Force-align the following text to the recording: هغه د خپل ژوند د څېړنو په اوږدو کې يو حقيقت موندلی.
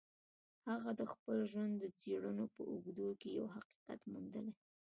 هغه 0.69 0.91
د 0.99 1.01
خپل 1.13 1.37
ژوند 1.51 1.73
د 1.77 1.83
څېړنو 1.99 2.45
په 2.55 2.61
اوږدو 2.71 3.07
کې 3.21 3.29
يو 3.39 3.47
حقيقت 3.55 3.99
موندلی. 4.11 4.53